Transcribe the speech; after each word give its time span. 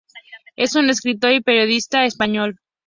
Es 0.55 0.73
un 0.73 0.89
escritor 0.89 1.31
y 1.31 1.41
periodista 1.41 2.05
español. 2.05 2.59